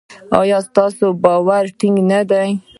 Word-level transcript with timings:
ایا 0.39 0.57
ستاسو 0.67 1.05
باور 1.23 1.63
ټینګ 1.79 1.97
نه 2.09 2.19
دی؟ 2.29 2.49